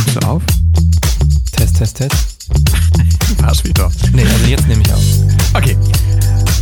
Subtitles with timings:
[0.00, 0.42] Nimmst du auf?
[1.52, 2.48] Test, Test, Test.
[3.42, 3.90] War's wieder.
[4.14, 5.02] Nee, also jetzt nehme ich auf.
[5.52, 5.76] Okay.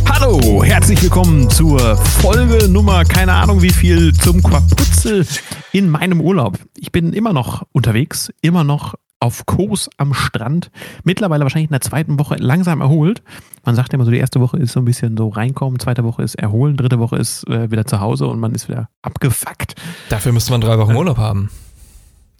[0.09, 5.25] Hallo, herzlich willkommen zur Folge Nummer, keine Ahnung wie viel, zum Quaputzel
[5.71, 6.59] in meinem Urlaub.
[6.75, 10.69] Ich bin immer noch unterwegs, immer noch auf Kurs am Strand.
[11.05, 13.23] Mittlerweile wahrscheinlich in der zweiten Woche langsam erholt.
[13.63, 16.23] Man sagt immer so, die erste Woche ist so ein bisschen so reinkommen, zweite Woche
[16.23, 19.75] ist erholen, dritte Woche ist äh, wieder zu Hause und man ist wieder abgefuckt.
[20.09, 21.49] Dafür müsste man drei Wochen Urlaub haben.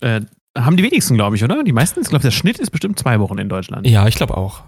[0.02, 0.22] Äh,
[0.58, 1.64] haben die wenigsten, glaube ich, oder?
[1.64, 3.86] Die meisten, ich glaube, der Schnitt ist bestimmt zwei Wochen in Deutschland.
[3.88, 4.64] Ja, ich glaube auch.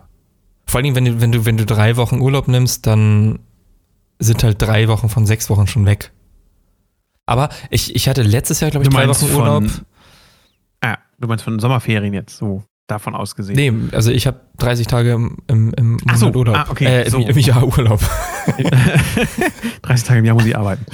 [0.66, 3.40] Vor allen Dingen, wenn du, wenn du, wenn du drei Wochen Urlaub nimmst, dann
[4.20, 6.12] sind halt drei Wochen von sechs Wochen schon weg.
[7.26, 9.64] Aber ich, ich hatte letztes Jahr, glaube ich, drei Wochen Urlaub.
[9.70, 9.86] von-
[10.82, 13.56] Ah, du meinst von Sommerferien jetzt, so davon ausgesehen.
[13.56, 16.56] Nee, also ich habe 30 Tage im, im, im Ach so, Monat Urlaub.
[16.58, 17.20] ah, okay, äh, im, so.
[17.20, 18.02] im Jahr Urlaub.
[19.84, 20.86] 30 Tage im Jahr muss ich arbeiten.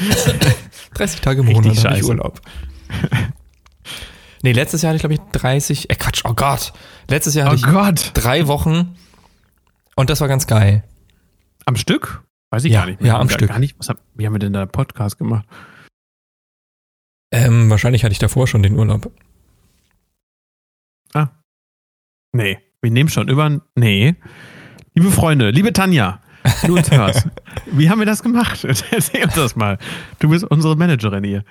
[0.94, 2.04] 30 Tage im Monat habe ich.
[2.04, 2.42] Urlaub.
[4.44, 6.74] nee, letztes Jahr hatte ich, glaube ich, 30, äh Quatsch, oh Gott.
[7.10, 8.12] Letztes Jahr Oh hatte ich Gott.
[8.14, 8.96] drei Wochen
[9.96, 10.84] und das war ganz geil.
[11.66, 12.24] Am Stück?
[12.50, 13.02] Weiß ich Ja, gar nicht.
[13.02, 13.50] ja, am gar, Stück.
[13.50, 13.78] Gar nicht.
[13.80, 15.46] Was hab, wie haben wir denn da einen Podcast gemacht?
[17.32, 19.12] Ähm, wahrscheinlich hatte ich davor schon den Urlaub.
[22.34, 23.62] Nee, wir nehmen schon über.
[23.76, 24.16] Nee.
[24.94, 26.22] Liebe Freunde, liebe Tanja,
[26.66, 27.28] du uns hörst,
[27.72, 28.64] wie haben wir das gemacht?
[28.92, 29.80] Erzähl uns das mal.
[30.20, 31.44] Du bist unsere Managerin hier.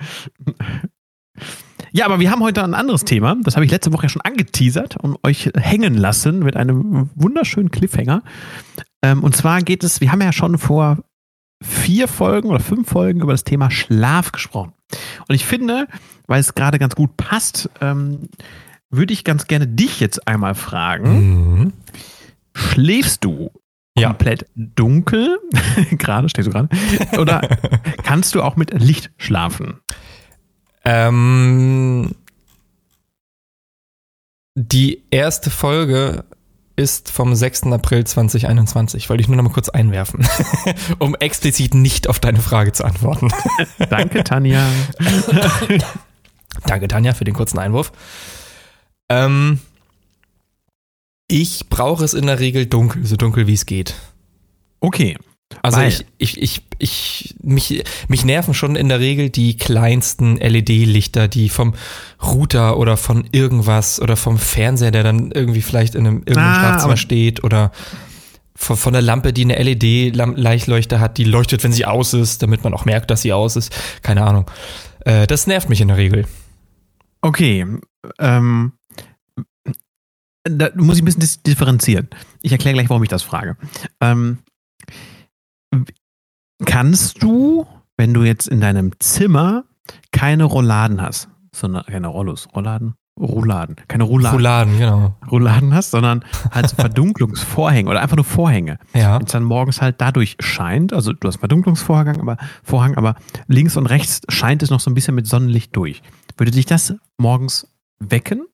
[1.97, 3.36] Ja, aber wir haben heute ein anderes Thema.
[3.42, 7.70] Das habe ich letzte Woche ja schon angeteasert und euch hängen lassen mit einem wunderschönen
[7.70, 8.22] Cliffhanger.
[9.00, 10.98] Ähm, und zwar geht es, wir haben ja schon vor
[11.64, 14.75] vier Folgen oder fünf Folgen über das Thema Schlaf gesprochen.
[15.27, 15.88] Und ich finde,
[16.27, 18.28] weil es gerade ganz gut passt, ähm,
[18.91, 21.60] würde ich ganz gerne dich jetzt einmal fragen.
[21.60, 21.72] Mhm.
[22.55, 23.50] Schläfst du
[23.97, 24.08] Ja.
[24.08, 25.38] komplett dunkel?
[25.92, 26.69] gerade, stehst du gerade?
[27.19, 27.41] Oder
[28.03, 29.78] kannst du auch mit Licht schlafen?
[30.87, 32.15] Ähm,
[34.55, 36.25] die erste Folge
[36.77, 37.65] ist vom 6.
[37.65, 39.11] April 2021.
[39.11, 40.27] Wollte ich nur noch mal kurz einwerfen,
[41.01, 43.28] um explizit nicht auf deine Frage zu antworten.
[43.91, 44.65] Danke, Tanja.
[46.66, 47.91] Danke, Tanja, für den kurzen Einwurf.
[49.09, 49.59] Ähm,
[51.27, 53.94] ich brauche es in der Regel dunkel, so dunkel wie es geht.
[54.78, 55.19] Okay.
[55.62, 60.37] Also Weil- ich, ich, ich, ich, mich, mich nerven schon in der Regel die kleinsten
[60.37, 61.75] LED-Lichter, die vom
[62.23, 66.59] Router oder von irgendwas oder vom Fernseher, der dann irgendwie vielleicht in einem irgendeinem Ah,
[66.61, 67.71] Schlafzimmer steht oder
[68.57, 72.65] von, von der Lampe, die eine LED-Leichtleuchter hat, die leuchtet, wenn sie aus ist, damit
[72.65, 73.73] man auch merkt, dass sie aus ist.
[74.03, 74.51] Keine Ahnung.
[75.05, 76.27] Äh, das nervt mich in der Regel.
[77.23, 77.65] Okay.
[78.19, 78.73] Ähm,
[80.45, 82.09] da muss ich ein bisschen differenzieren.
[82.43, 83.57] Ich erkläre gleich, warum ich das frage.
[84.01, 84.39] Ähm,
[86.65, 87.66] kannst du,
[87.97, 89.65] wenn du jetzt in deinem Zimmer
[90.12, 92.94] keine Rolladen hast, sondern keine Rollos, Rolladen?
[93.19, 95.16] Rouladen, keine Rouladen, Rouladen, genau.
[95.31, 98.78] Rouladen hast, sondern halt so Verdunklungsvorhänge oder einfach nur Vorhänge.
[98.94, 99.19] Ja.
[99.25, 103.15] Es dann morgens halt dadurch scheint, also du hast Verdunklungsvorhang, aber Vorhang, aber
[103.47, 106.03] links und rechts scheint es noch so ein bisschen mit Sonnenlicht durch.
[106.37, 107.66] Würde dich das morgens
[107.98, 108.47] wecken?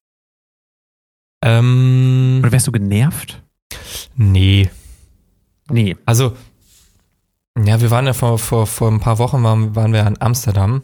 [1.44, 3.42] Ähm, Oder wärst du genervt?
[4.14, 4.70] nee.
[5.70, 5.96] Nee.
[6.06, 6.36] Also,
[7.64, 10.82] ja, wir waren ja vor, vor, vor ein paar Wochen waren, waren wir in Amsterdam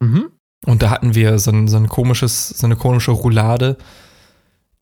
[0.00, 0.26] Mhm.
[0.66, 3.76] und da hatten wir so ein, so ein komisches, so eine komische Roulade,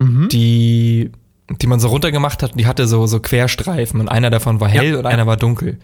[0.03, 0.28] Mhm.
[0.31, 1.12] die,
[1.60, 4.69] die man so runtergemacht hat und die hatte so, so Querstreifen und einer davon war
[4.69, 5.78] hell Ja, und einer war dunkel.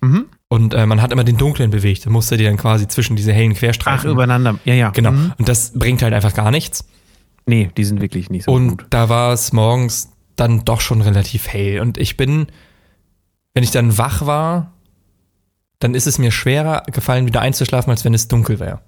[0.00, 0.24] Mhm.
[0.48, 3.32] Und äh, man hat immer den dunklen bewegt und musste die dann quasi zwischen diese
[3.32, 4.10] hellen Ach, Querstreifen.
[4.10, 4.58] übereinander.
[4.64, 4.90] Ja, ja.
[4.90, 5.12] Genau.
[5.12, 5.32] Mhm.
[5.38, 6.84] Und das bringt halt einfach gar nichts.
[7.46, 8.86] Nee, die sind wirklich nicht so und gut.
[8.90, 11.80] da war es morgens dann doch schon relativ hell.
[11.80, 12.46] Und ich bin,
[13.54, 14.72] wenn ich dann wach war,
[15.78, 18.80] dann ist es mir schwerer gefallen, wieder einzuschlafen, als wenn es dunkel wäre.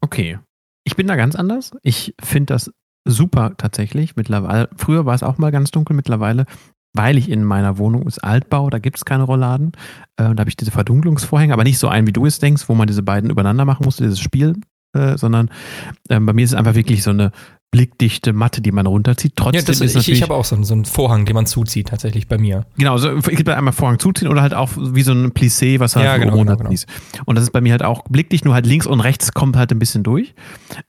[0.00, 0.38] Okay.
[0.84, 1.72] Ich bin da ganz anders.
[1.82, 2.72] Ich finde das
[3.04, 4.16] super tatsächlich.
[4.16, 6.46] Mittlerweile, früher war es auch mal ganz dunkel, mittlerweile,
[6.94, 9.72] weil ich in meiner Wohnung ist Altbau, da gibt es keine Rolladen.
[10.16, 12.74] Äh, da habe ich diese Verdunklungsvorhänge, aber nicht so ein, wie du es denkst, wo
[12.74, 14.56] man diese beiden übereinander machen musste, dieses Spiel,
[14.94, 15.50] äh, sondern
[16.10, 17.32] ähm, bei mir ist es einfach wirklich so eine
[17.72, 19.32] blickdichte Matte, die man runterzieht.
[19.34, 21.46] Trotzdem Ja, das, ist ich, ich habe auch so, einen- so einen Vorhang, den man
[21.46, 22.66] zuzieht, tatsächlich bei mir.
[22.76, 25.96] Genau, so, ich gibt einmal Vorhang zuziehen oder halt auch wie so ein Plissé, was
[25.96, 26.70] halt Ja, genau, genau, genau.
[26.70, 26.86] ist.
[27.24, 29.72] Und das ist bei mir halt auch blickdicht, nur halt links und rechts kommt halt
[29.72, 30.34] ein bisschen durch.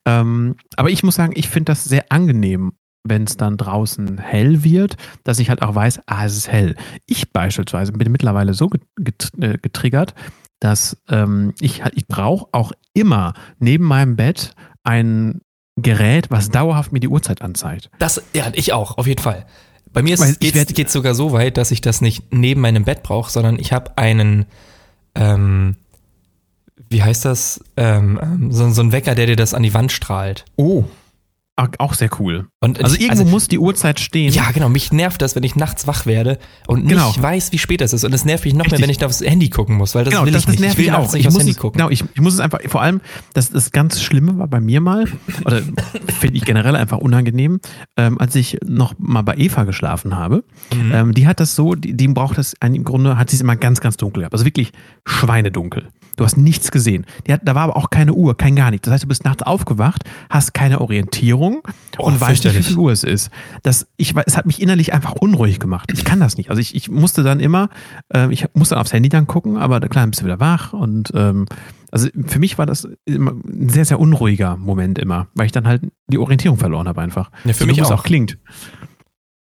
[0.05, 2.73] Ähm, aber ich muss sagen, ich finde das sehr angenehm,
[3.05, 6.75] wenn es dann draußen hell wird, dass ich halt auch weiß, ah, es ist hell.
[7.05, 8.69] Ich beispielsweise bin mittlerweile so
[9.39, 10.13] äh, getriggert,
[10.59, 14.53] dass ähm, ich halt, ich brauche auch immer neben meinem Bett
[14.83, 15.41] ein
[15.75, 17.89] Gerät, was dauerhaft mir die Uhrzeit anzeigt.
[17.99, 19.45] Das, ja, ich auch, auf jeden Fall.
[19.91, 23.31] Bei mir werd- geht's sogar so weit, dass ich das nicht neben meinem Bett brauche,
[23.31, 24.45] sondern ich habe einen,
[25.15, 25.75] ähm,
[26.89, 29.91] wie heißt das, ähm, ähm, so, so ein Wecker, der dir das an die Wand
[29.91, 30.45] strahlt.
[30.55, 30.83] Oh.
[31.55, 32.47] Auch sehr cool.
[32.61, 34.33] Und Also irgendwo muss die Uhrzeit stehen.
[34.33, 34.69] Ja, genau.
[34.69, 37.13] Mich nervt das, wenn ich nachts wach werde und nicht Genau.
[37.15, 38.03] weiß, wie spät es ist.
[38.03, 40.13] Und es nervt mich noch mehr, wenn ich da aufs Handy gucken muss, weil das
[40.13, 40.61] genau, will das, ich das nicht.
[40.61, 41.13] nervt ich will auch.
[41.13, 41.77] nicht Ich aufs muss, es, gucken.
[41.77, 43.01] genau, ich, ich muss es einfach, vor allem,
[43.35, 45.05] das, das ganz Schlimme war bei mir mal,
[45.45, 45.61] oder
[46.19, 47.59] finde ich generell einfach unangenehm,
[47.97, 50.43] ähm, als ich noch mal bei Eva geschlafen habe.
[50.73, 50.91] Mhm.
[50.91, 53.55] Ähm, die hat das so, die, die braucht das, im Grunde hat sie es immer
[53.55, 54.33] ganz, ganz dunkel gehabt.
[54.33, 54.71] Also wirklich
[55.07, 55.89] schweinedunkel.
[56.15, 57.05] Du hast nichts gesehen.
[57.27, 58.85] Hat, da war aber auch keine Uhr, kein gar nichts.
[58.85, 61.61] Das heißt, du bist nachts aufgewacht, hast keine Orientierung
[61.97, 63.29] Oh, und weißt nicht, wie viel Uhr es ist.
[63.63, 65.91] Das, ich, es hat mich innerlich einfach unruhig gemacht.
[65.93, 66.49] Ich kann das nicht.
[66.49, 67.69] Also ich, ich musste dann immer,
[68.13, 71.11] ähm, ich musste aufs Handy dann gucken, aber klar, dann bist du wieder wach und
[71.15, 71.45] ähm,
[71.91, 75.67] also für mich war das immer ein sehr, sehr unruhiger Moment immer, weil ich dann
[75.67, 77.29] halt die Orientierung verloren habe einfach.
[77.43, 77.91] Ja, für So mich auch.
[77.91, 78.37] auch klingt.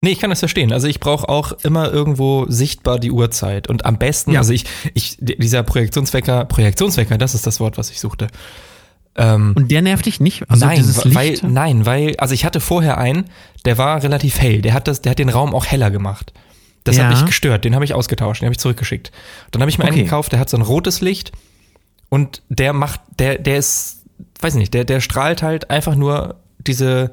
[0.02, 0.72] Nee, ich kann das verstehen.
[0.72, 3.68] Also ich brauche auch immer irgendwo sichtbar die Uhrzeit.
[3.68, 4.40] Und am besten, Ja.
[4.40, 4.64] also ich,
[4.94, 8.28] ich, dieser Projektionswecker, Projektionswecker, das ist das Wort, was ich suchte.
[9.16, 10.48] Ähm, Und der nervt dich nicht?
[10.48, 10.82] Also nein,
[11.14, 13.26] weil, nein, weil, also ich hatte vorher einen,
[13.66, 14.62] der war relativ hell.
[14.62, 16.32] Der hat das, der hat den Raum auch heller gemacht.
[16.84, 17.04] Das Ja.
[17.04, 17.66] hat mich gestört.
[17.66, 19.12] Den habe ich ausgetauscht, den habe ich zurückgeschickt.
[19.50, 20.04] Dann habe ich mir einen Okay.
[20.04, 21.32] gekauft, der hat so ein rotes Licht
[22.08, 23.98] und der macht, der, der ist,
[24.40, 27.10] weiß nicht, der, der strahlt halt einfach nur diese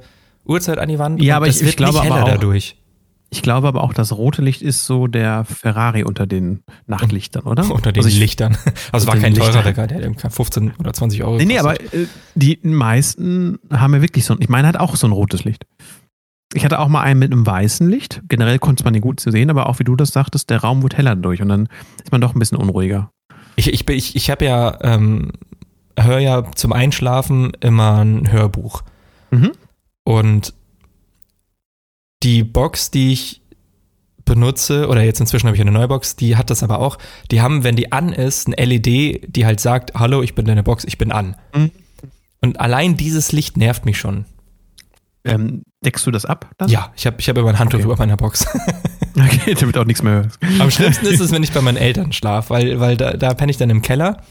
[0.48, 1.22] Uhrzeit an die Wand.
[1.22, 2.78] Ja, und aber das ich- ich wird glaube nicht aber heller auch- dadurch.
[3.30, 7.70] Ich glaube aber auch, das rote Licht ist so der Ferrari unter den Nachtlichtern, oder?
[7.72, 8.56] Unter den also ich, Lichtern.
[8.94, 9.66] Also es war kein teurer.
[9.66, 14.02] Wecker, der hat 15 oder 20 Euro Nee, nee, aber äh, die meisten haben ja
[14.02, 15.66] wirklich so ein, ich meine, hat auch so ein rotes Licht.
[16.54, 18.22] Ich hatte auch mal einen mit einem weißen Licht.
[18.30, 20.82] Generell konnte man den gut zu sehen, aber auch wie du das sagtest, der Raum
[20.82, 21.68] wird heller durch und dann
[22.02, 23.12] ist man doch ein bisschen unruhiger.
[23.58, 25.34] Ich, ich, ich, ich habe ja, ähm,
[26.00, 28.84] höre ja zum Einschlafen immer ein Hörbuch.
[29.32, 29.52] Mhm.
[30.08, 30.54] Und
[32.24, 33.42] die Box, die ich
[34.24, 36.98] benutze, oder jetzt inzwischen habe ich eine neue Box, die hat das aber auch.
[37.30, 40.64] Die haben, wenn die an ist, ein LED, die halt sagt, hallo, ich bin deine
[40.64, 41.36] Box, ich bin an.
[41.54, 41.72] Mhm.
[42.40, 44.24] Und allein dieses Licht nervt mich schon.
[45.26, 46.70] Ähm, deckst du das ab dann?
[46.70, 47.88] Ja, ich habe ich hab immer ein Handtuch Okay.
[47.88, 48.48] über meiner Box.
[49.18, 50.40] Okay, damit auch nichts mehr hörst.
[50.62, 53.50] Am schlimmsten ist es, wenn ich bei meinen Eltern schlafe, weil, weil da, da penne
[53.50, 54.24] ich dann im Keller.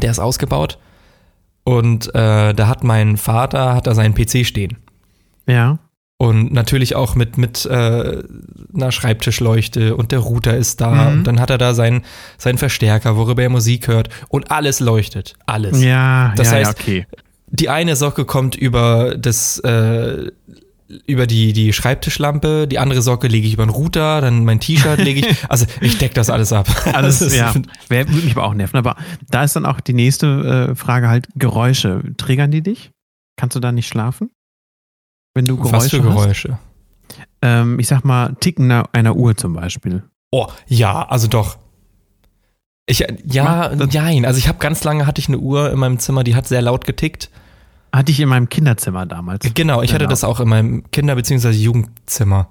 [0.00, 0.78] Der ist ausgebaut.
[1.70, 4.78] Und äh, da hat mein Vater, hat da seinen PC stehen.
[5.46, 5.78] Ja.
[6.18, 8.22] Und natürlich auch mit, mit äh,
[8.74, 10.90] einer Schreibtischleuchte und der Router ist da.
[10.90, 11.12] Mhm.
[11.18, 12.02] Und dann hat er da seinen
[12.38, 14.08] seinen Verstärker, worüber er Musik hört.
[14.28, 15.34] Und alles leuchtet.
[15.46, 15.80] Alles.
[15.80, 17.06] Ja, Das ja, heißt- ja, okay.
[17.52, 20.30] Die eine Socke kommt über das, äh,
[21.06, 24.98] über die, die Schreibtischlampe, die andere Socke lege ich über den Router, dann mein T-Shirt
[24.98, 25.36] lege ich.
[25.48, 26.68] Also ich deck das alles ab.
[26.92, 27.52] Alles, Das ist- ja,
[27.88, 28.76] wär, würde mich aber auch nerven.
[28.76, 28.96] Aber
[29.30, 32.02] da ist dann auch die nächste äh, Frage halt Geräusche.
[32.16, 32.90] Triggern die dich?
[33.36, 34.30] Kannst du da nicht schlafen?
[35.34, 36.00] Wenn du Geräusche Was für?
[36.02, 36.58] Geräusche?
[37.42, 40.02] Ähm, ich sag mal, Ticken einer- einer Uhr zum Beispiel.
[40.32, 41.58] Oh, ja, also doch.
[42.86, 44.24] Ich, ja, Mach das- nein.
[44.24, 46.62] Also ich habe ganz lange hatte ich eine Uhr in meinem Zimmer, die hat sehr
[46.62, 47.30] laut getickt.
[47.92, 49.44] Hatte ich in meinem Kinderzimmer damals.
[49.54, 50.10] Genau, ich hatte Genau.
[50.10, 51.50] das auch in meinem Kinder- bzw.
[51.50, 52.48] Jugendzimmer.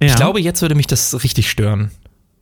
[0.00, 0.08] Ja.
[0.08, 1.90] Ich glaube, jetzt würde mich das richtig stören.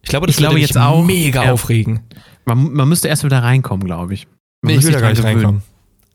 [0.02, 1.52] Ich glaube, das Ich glaube würde mich jetzt auch, mega ja.
[1.52, 2.00] aufregen.
[2.44, 4.26] man, man müsste erst wieder reinkommen, glaube ich.
[4.62, 5.36] Man Nee, ich müsste will da sich gar nicht gewöhnen.
[5.36, 5.62] reinkommen.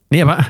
[0.10, 0.46] Nee, aber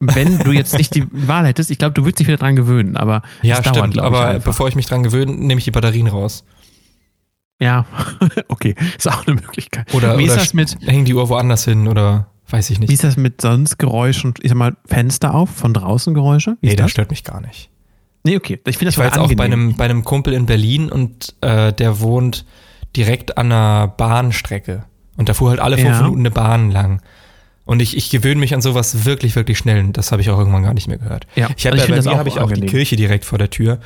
[0.00, 2.96] wenn du jetzt nicht die Wahl hättest, ich glaube, du würdest dich wieder dran gewöhnen.
[2.96, 3.96] Aber Ja, es stimmt.
[3.96, 4.44] ich, Aber einfach.
[4.46, 6.44] bevor ich mich dran gewöhne, nehme ich die Batterien raus.
[7.60, 7.84] Ja,
[8.48, 9.92] okay, ist auch eine Möglichkeit.
[9.92, 12.82] Oder, wie, ist oder das mit, hängen die Uhr woanders hin oder weiß ich wie
[12.82, 12.92] nicht.
[12.92, 14.34] ist das mit sonst Geräuschen?
[14.42, 16.56] Ich sag mal, Fenster auf, von draußen Geräusche?
[16.60, 16.90] Wie Nee, das das?
[16.92, 17.70] stört mich gar nicht.
[18.24, 18.60] Nee, okay.
[18.66, 21.34] Ich finde das Ich war jetzt auch bei einem, bei einem Kumpel in Berlin und
[21.40, 22.44] äh, der wohnt
[22.96, 24.84] direkt an einer Bahnstrecke.
[25.16, 26.02] Und da fuhr halt alle fünf Ja.
[26.02, 27.00] Minuten eine Bahn lang.
[27.64, 29.80] Und ich, ich gewöhne mich an sowas wirklich, wirklich schnell.
[29.84, 31.26] Und das habe ich auch irgendwann gar nicht mehr gehört.
[31.36, 32.66] Ja, Ich habe also ja, bei mir auch habe ich auch die.
[32.66, 33.78] Kirche direkt vor der Tür.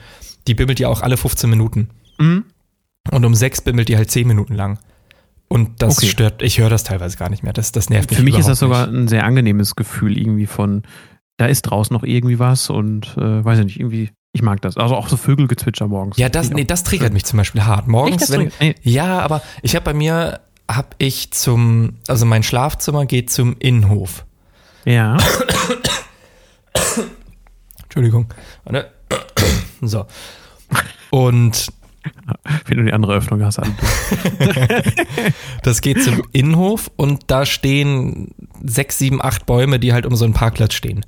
[0.49, 1.91] Die bimmelt ja auch alle 15 Minuten.
[2.19, 2.45] Mhm.
[3.11, 4.79] Und um sechs bimmelt die halt 10 Minuten lang.
[5.49, 6.07] Und das Okay.
[6.09, 7.53] stört, ich höre das teilweise gar nicht mehr.
[7.53, 10.83] Das, das nervt mich Für mich ist das sogar ein sehr angenehmes Gefühl irgendwie von,
[11.37, 14.77] da ist draußen noch irgendwie was und äh, weiß ich nicht, irgendwie, ich mag das.
[14.77, 16.17] Also auch so Vögelgezwitscher morgens.
[16.17, 17.87] Ja, das, nee, das triggert mich zum Beispiel hart.
[17.87, 18.51] Morgens, wenn,
[18.83, 24.25] Ja, aber ich habe bei mir, habe ich zum, also mein Schlafzimmer geht zum Innenhof.
[24.87, 25.17] Ja,
[27.85, 28.27] Entschuldigung.
[29.81, 30.07] So.
[31.11, 31.69] Und
[32.67, 33.59] wenn du die andere Öffnung hast.
[33.59, 33.73] Alter.
[35.63, 40.25] das geht zum Innenhof und da stehen sechs, sieben, acht Bäume, die halt um so
[40.25, 41.05] einen Parkplatz stehen.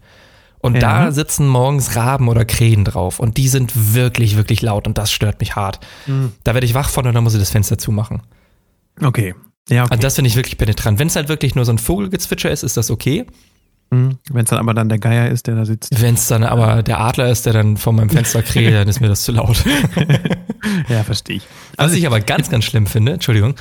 [0.58, 0.80] Und Ja.
[1.04, 5.12] da sitzen morgens Raben oder Krähen drauf und die sind wirklich, wirklich laut und das
[5.12, 5.80] stört mich hart.
[6.06, 6.32] Hm.
[6.44, 8.22] Da werde ich wach von und dann muss ich das Fenster zumachen.
[9.02, 9.34] Okay.
[9.68, 9.94] Ja, okay.
[9.94, 10.98] Und das finde ich wirklich penetrant.
[10.98, 13.26] Wenn es halt wirklich nur so ein Vogelgezwitscher ist, ist das okay.
[13.90, 14.18] Mhm.
[14.30, 16.00] Wenn es dann aber dann der Geier ist, der da sitzt.
[16.02, 19.00] Wenn es dann aber der Adler ist, der dann vor meinem Fenster kräht, dann ist
[19.00, 19.62] mir das zu laut.
[20.88, 21.42] Ja, verstehe ich.
[21.76, 23.54] Was ich aber ganz, ganz schlimm finde, Entschuldigung,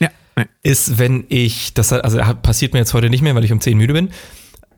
[0.00, 0.08] Ja,
[0.62, 3.76] ist, wenn ich, das also passiert mir jetzt heute nicht mehr, weil ich um 10
[3.76, 4.08] müde bin,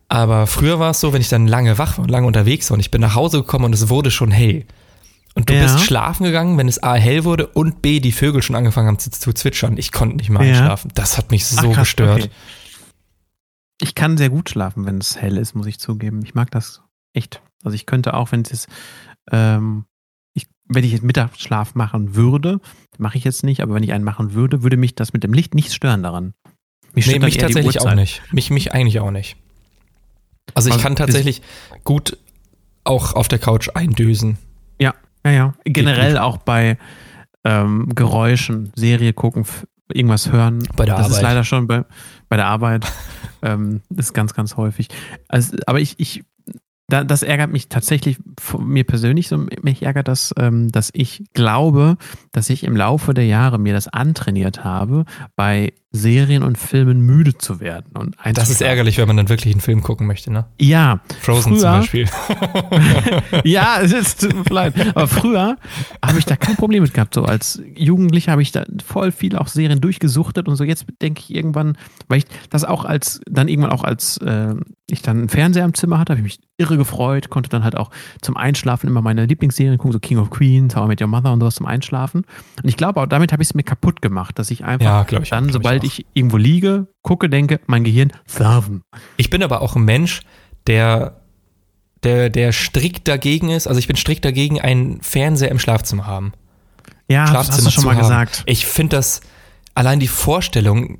[0.09, 2.75] Aber früher war es so, wenn ich dann lange wach war und lange unterwegs war
[2.75, 4.65] und ich bin nach Hause gekommen und es wurde schon hell.
[5.35, 5.63] Und du Ja.
[5.63, 8.99] bist schlafen gegangen, wenn es A hell wurde und B die Vögel schon angefangen haben
[8.99, 9.77] zu, zu zwitschern.
[9.77, 10.53] Ich konnte nicht mal Ja.
[10.55, 10.91] einschlafen.
[10.95, 12.23] Das hat mich so Ach, krass, gestört.
[12.23, 12.31] okay.
[13.81, 16.23] Ich kann sehr gut schlafen, wenn es hell ist, muss ich zugeben.
[16.25, 16.83] Ich mag das
[17.13, 17.43] echt.
[17.63, 18.69] Also ich könnte auch, wenn es ist,
[19.31, 19.85] ähm,
[20.35, 22.61] ich, wenn ich jetzt Mittagsschlaf machen würde,
[22.99, 25.33] mache ich jetzt nicht, aber wenn ich einen machen würde, würde mich das mit dem
[25.33, 26.35] Licht nicht stören daran.
[26.95, 28.23] Mich Nee, mich tatsächlich auch nicht.
[28.33, 29.37] Mich, mich eigentlich auch nicht.
[30.55, 31.43] Also ich Also kann tatsächlich
[31.85, 32.17] gut
[32.85, 34.39] auch auf der Couch eindösen.
[34.81, 34.95] Ja,
[35.25, 35.55] ja.
[35.65, 36.79] Generell auch bei
[37.45, 39.45] ähm, Geräuschen, Serie gucken,
[39.93, 40.63] irgendwas hören.
[40.77, 41.23] Bei der das ist Arbeit.
[41.23, 41.85] leider schon bei,
[42.29, 42.87] bei der Arbeit.
[43.43, 44.89] ähm, ist ganz, ganz häufig.
[45.29, 46.25] Also, aber ich, ich
[46.91, 48.19] da, das ärgert mich tatsächlich
[48.59, 49.37] mir persönlich so.
[49.63, 51.99] Mich ärgert das, ähm, dass ich glaube,
[52.33, 55.05] dass ich im Laufe der Jahre mir das antrainiert habe,
[55.37, 57.93] bei Serien und Filmen müde zu werden.
[57.95, 60.47] Und Das ist ärgerlich, wenn man dann wirklich einen Film gucken möchte, ne?
[60.59, 62.09] Ja, Frozen Früher- zum Beispiel.
[63.45, 64.75] ja, es ist tut mir leid.
[64.95, 65.57] Aber früher
[66.05, 67.15] habe ich da kein Problem mit gehabt.
[67.15, 70.65] So als Jugendlicher habe ich da voll viel auch Serien durchgesuchtet und so.
[70.65, 71.77] Jetzt denke ich irgendwann,
[72.09, 74.55] weil ich das auch als, dann irgendwann auch als äh,
[74.91, 77.77] ich dann einen Fernseher im Zimmer hatte, habe ich mich irre gefreut, konnte dann halt
[77.77, 77.91] auch
[78.23, 81.33] zum Einschlafen immer meine Lieblingsserien gucken, so King of Queens, How I Met Your Mother
[81.33, 82.25] und sowas zum Einschlafen.
[82.63, 85.07] Und ich glaube auch, damit habe ich es mir kaputt gemacht, dass ich einfach Ja,
[85.09, 85.17] ich.
[85.19, 85.99] auch, dann, glaub sobald ich, auch.
[85.99, 88.83] ich irgendwo liege, gucke, denke, mein Gehirn, schlafen.
[89.19, 90.21] ich bin aber auch ein Mensch,
[90.67, 91.21] der,
[92.03, 93.67] der, der strikt dagegen ist.
[93.67, 96.33] Also ich bin strikt dagegen, einen Fernseher im Schlafzimmer haben.
[97.11, 98.01] Ja, das hast Schlafzimmer du schon mal haben.
[98.03, 98.43] gesagt.
[98.47, 99.21] Ich finde das,
[99.75, 100.99] allein die Vorstellung,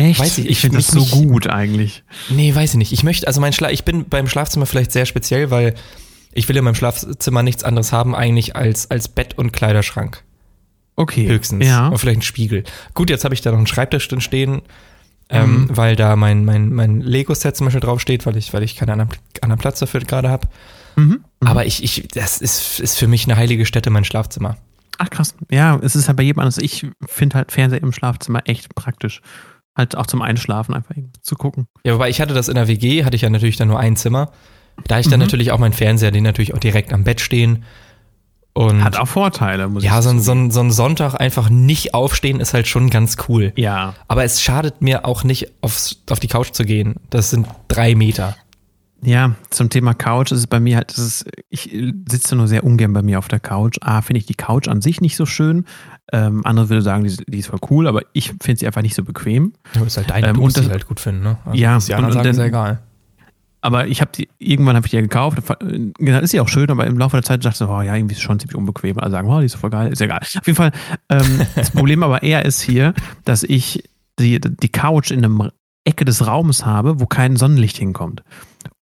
[0.00, 0.20] Echt?
[0.20, 2.02] Weiß ich, ich finde das so gut eigentlich.
[2.28, 2.92] nee, weiß ich nicht.
[2.92, 5.74] Ich möchte, also mein Schla ich bin beim Schlafzimmer vielleicht sehr speziell, weil
[6.32, 10.22] ich will in meinem Schlafzimmer nichts anderes haben eigentlich als, als Bett und Kleiderschrank.
[10.96, 11.26] Okay.
[11.28, 11.66] Höchstens.
[11.66, 11.88] Ja.
[11.88, 12.64] Und vielleicht ein Spiegel.
[12.94, 14.62] Gut, jetzt habe ich da noch einen Schreibtisch drin stehen,
[15.28, 15.76] ähm, Mhm.
[15.76, 19.10] weil da mein, mein, mein Lego-Set zum Beispiel draufsteht, weil ich, weil ich keinen anderen,
[19.40, 20.48] anderen Platz dafür gerade habe.
[20.96, 21.24] Mhm.
[21.40, 24.56] Aber ich, ich, das ist, ist für mich eine heilige Stätte, mein Schlafzimmer.
[24.98, 25.34] Ach krass.
[25.50, 26.58] Ja, es ist halt bei jedem anders.
[26.58, 29.22] Ich finde halt Fernseher im Schlafzimmer echt praktisch.
[29.76, 31.66] Halt auch zum Einschlafen einfach zu gucken.
[31.84, 33.96] Ja, wobei ich hatte das in der WG, hatte ich ja natürlich dann nur ein
[33.96, 34.30] Zimmer.
[34.86, 35.26] Da ich dann Mhm.
[35.26, 37.64] natürlich auch meinen Fernseher, den natürlich auch direkt am Bett stehen.
[38.52, 40.24] Und Hat auch Vorteile, muss ja, ich so ein, zugeben.
[40.24, 43.52] so, ein, so ein Sonntag einfach nicht aufstehen ist halt schon ganz cool.
[43.56, 43.94] Ja.
[44.08, 46.96] Aber es schadet mir auch nicht, aufs, auf die Couch zu gehen.
[47.10, 48.36] Das sind drei Meter.
[49.02, 51.70] Ja, zum Thema Couch ist es bei mir halt, ist, ich
[52.08, 53.78] sitze nur sehr ungern bei mir auf der Couch.
[53.80, 55.64] A, finde ich die Couch an sich nicht so schön.
[56.12, 58.94] Ähm, andere würde sagen, die, die ist voll cool, aber ich finde sie einfach nicht
[58.94, 59.54] so bequem.
[59.74, 61.38] Ja, ist halt dein, Ähm, und das- die halt gut finden, ne?
[61.52, 62.82] Ja, was die anderen und- sagen, ist ja egal.
[63.62, 65.38] Aber ich habe die, irgendwann habe ich die ja gekauft.
[65.60, 67.94] Genau, ist sie auch schön, aber im Laufe der Zeit dachte ich, so, oh ja,
[67.94, 68.98] irgendwie ist es schon ziemlich unbequem.
[68.98, 70.20] Also sagen, oh, die ist voll geil, ist egal.
[70.20, 70.72] Auf jeden Fall,
[71.10, 73.84] ähm, das Problem aber eher ist hier, dass ich
[74.18, 75.50] die, die Couch in einem
[75.84, 78.22] Ecke des Raumes habe, wo kein Sonnenlicht hinkommt.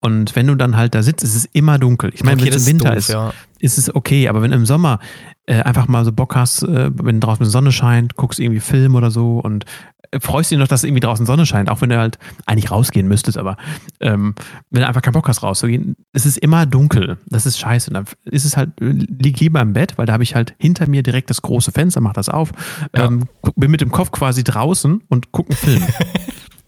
[0.01, 2.13] Und wenn du dann halt da sitzt, ist es immer dunkel.
[2.15, 3.33] Ich meine, Okay, wenn es im Winter doof, ist, ja.
[3.59, 5.01] ist es okay, aber wenn im Sommer
[5.47, 8.95] äh, einfach mal so Bock hast, äh, wenn draußen die Sonne scheint, guckst irgendwie Film
[8.95, 9.65] oder so und
[10.13, 13.09] äh, freust dich noch, dass irgendwie draußen Sonne scheint, auch wenn du halt eigentlich rausgehen
[13.09, 13.57] müsstest, aber
[13.99, 14.37] ähm,
[14.71, 17.19] wenn du einfach keinen Bock hast rauszugehen, es ist immer dunkel.
[17.27, 17.91] Das ist scheiße.
[17.91, 20.89] Und dann ist es halt, lieg lieber im Bett, weil da habe ich halt hinter
[20.89, 22.53] mir direkt das große Fenster, mach das auf,
[22.95, 23.07] Ja.
[23.07, 23.25] ähm,
[23.57, 25.83] bin mit dem Kopf quasi draußen und guck einen Film.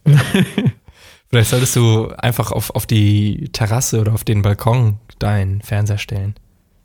[1.31, 6.35] Vielleicht solltest du einfach auf, auf die Terrasse oder auf den Balkon deinen Fernseher stellen.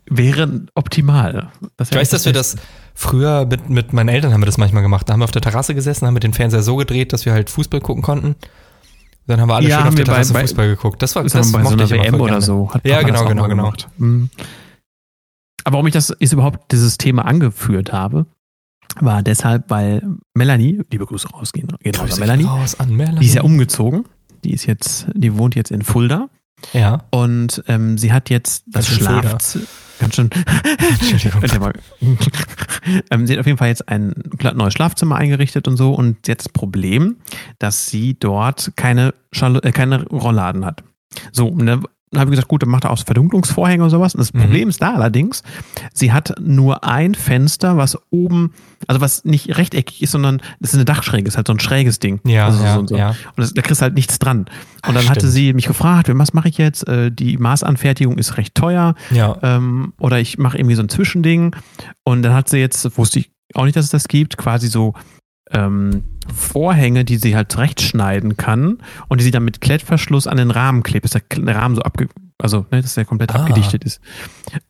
[0.08, 1.50] Wäre optimal.
[1.76, 2.54] Das Ich weiß, dass wir das
[2.94, 5.08] früher mit, mit meinen Eltern haben wir das manchmal gemacht.
[5.08, 7.32] Da haben wir auf der Terrasse gesessen, haben wir den Fernseher so gedreht, dass wir
[7.32, 8.36] halt Fußball gucken konnten.
[9.26, 11.02] Dann haben wir alle Ja, schön auf der bei- Terrasse bei- Fußball geguckt.
[11.02, 12.72] Das war Das das bei so einer WM oder so.
[12.72, 13.72] Hat Ja, genau, genau, genau.
[13.98, 14.30] Mhm.
[15.64, 18.26] Aber warum ich das ist überhaupt dieses Thema angeführt habe,
[19.00, 23.18] war deshalb, weil Melanie, liebe Grüße rausgehen, geht raus Melanie, raus an Melanie.
[23.18, 24.04] die ist ja umgezogen.
[24.46, 26.28] Die ist jetzt, die wohnt jetzt in Fulda
[26.72, 27.02] Ja.
[27.10, 29.20] und ähm, sie hat jetzt das Fulda.
[29.22, 29.64] Schlafzimmer.
[29.98, 30.30] Ganz schön.
[31.10, 31.72] Entschuldigung.
[33.10, 34.14] Ähm, sie hat auf jeden Fall jetzt ein
[34.54, 35.92] neues Schlafzimmer eingerichtet und so.
[35.92, 37.16] Und jetzt das Problem,
[37.58, 40.84] dass sie dort keine, Schall äh, keine Rollladen hat.
[41.32, 41.66] So, und
[42.12, 44.14] dann habe ich gesagt, gut, dann macht er auch so Verdunklungsvorhänge und sowas.
[44.14, 44.40] Und das Mhm.
[44.42, 45.42] Problem ist da allerdings,
[45.92, 48.52] sie hat nur ein Fenster, was oben,
[48.86, 51.98] also was nicht rechteckig ist, sondern das ist eine Dachschräge, ist halt so ein schräges
[51.98, 52.20] Ding.
[52.24, 52.96] Ja, also ja, so, so.
[52.96, 53.08] ja.
[53.10, 54.38] Und das, da kriegst du halt nichts dran.
[54.40, 54.48] Und
[54.82, 55.32] Ach, dann hatte stimmt.
[55.32, 56.86] sie mich gefragt, was mache ich jetzt?
[56.86, 59.36] Äh, Die Maßanfertigung ist recht teuer Ja.
[59.42, 61.56] ähm, oder ich mache irgendwie so ein Zwischending
[62.04, 64.94] und dann hat sie jetzt, wusste ich auch nicht, dass es das gibt, quasi so
[65.50, 70.50] ähm, Vorhänge, die sie halt zurechtschneiden kann und die sie dann mit Klettverschluss an den
[70.50, 73.40] Rahmen klebt, dass der Rahmen so abge, also ne, dass der komplett Ah.
[73.40, 74.00] abgedichtet ist.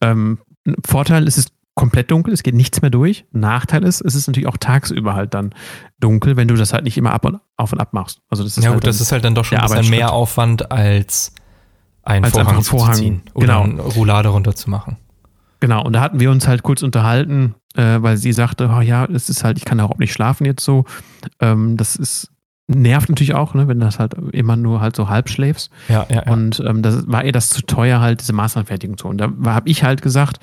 [0.00, 3.24] Ähm, ein Vorteil ist es komplett dunkel, es geht nichts mehr durch.
[3.32, 5.54] Nachteil ist, es ist natürlich auch tagsüber halt dann
[6.00, 8.20] dunkel, wenn du das halt nicht immer ab und auf und ab machst.
[8.30, 10.12] Also das ist ja halt gut, das ist halt dann doch schon ein bisschen mehr
[10.12, 11.32] Aufwand als
[12.02, 13.62] einen Als Vorhang, einfach einen Vorhang, zu ziehen oder genau.
[13.62, 14.96] eine Roulade runterzumachen.
[15.60, 19.04] Genau, und da hatten wir uns halt kurz unterhalten, äh, weil sie sagte, oh ja,
[19.06, 20.84] es ist halt, ich kann überhaupt nicht schlafen jetzt so.
[21.40, 22.30] Ähm, das ist
[22.68, 25.70] nervt natürlich auch, ne, wenn das halt immer nur halt so halb schläfst.
[25.88, 26.32] Ja, ja, ja.
[26.32, 29.06] Und ähm, das war ihr das zu teuer, halt diese Maßanfertigung zu.
[29.08, 30.40] Und da habe ich halt gesagt,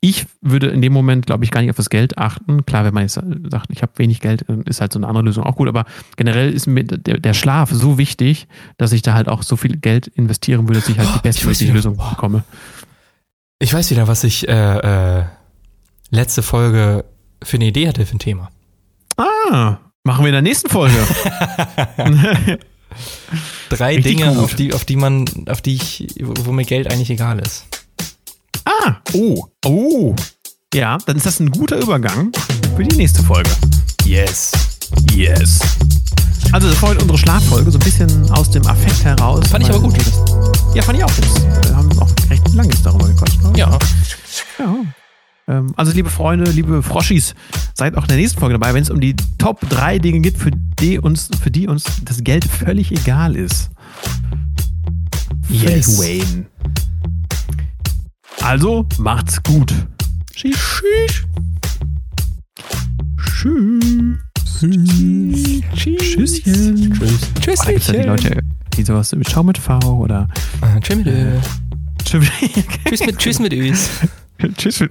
[0.00, 2.64] ich würde in dem Moment, glaube ich, gar nicht auf das Geld achten.
[2.66, 5.44] Klar, wenn man jetzt sagt, ich habe wenig Geld, ist halt so eine andere Lösung
[5.44, 5.66] auch gut.
[5.66, 5.84] Aber
[6.16, 9.76] generell ist mir der, der Schlaf so wichtig, dass ich da halt auch so viel
[9.76, 11.72] Geld investieren würde, dass ich halt die bestmögliche.
[11.72, 12.44] Lösung bekomme.
[13.58, 15.24] Ich weiß wieder, was ich äh, äh,
[16.10, 17.04] letzte Folge
[17.42, 18.50] für eine Idee hatte für ein Thema.
[19.16, 20.96] Ah, machen wir in der nächsten Folge.
[23.70, 24.44] Drei Richtig Dinge, gut.
[24.44, 27.64] auf die, auf die man, auf die ich, wo mir Geld eigentlich egal ist.
[28.64, 30.14] ah, oh, oh.
[30.74, 32.32] Ja, dann ist das ein guter Übergang
[32.76, 33.50] für die nächste Folge.
[34.04, 34.52] Yes.
[35.12, 35.60] Yes.
[36.52, 39.46] Also das war heute unsere Schlaffolge, so ein bisschen aus dem Affekt heraus.
[39.48, 39.96] Fand ich aber gut.
[40.74, 41.10] Ja, fand ich auch.
[41.10, 43.42] Das, wir haben auch recht lange darüber gequatscht.
[43.42, 43.52] Ne?
[43.56, 43.78] Ja.
[44.58, 44.76] ja.
[45.48, 47.34] Ähm, Also liebe Freunde, liebe Froschis,
[47.74, 50.38] seid auch in der nächsten Folge dabei, wenn es um die Top 3 Dinge geht,
[50.38, 53.70] für die uns, für die uns das Geld völlig egal ist.
[55.48, 55.98] Yes.
[55.98, 56.46] Wayne.
[58.42, 59.72] Also, macht's gut.
[60.34, 60.82] Tschüss.
[63.16, 64.24] Tschüss.
[64.60, 65.64] Tschüsschen.
[65.74, 66.42] Tschüss.
[66.42, 67.58] Tschüss.
[67.64, 68.40] Da gibt's ja die Leute,
[68.76, 70.28] die sowas mit Schau mit V oder
[70.62, 71.30] Äh, Tschüss mit Ö.
[72.04, 72.28] Tschüss.
[72.86, 73.90] Tschüss mit, tschüss mit Ös.
[74.56, 74.84] Tschüss.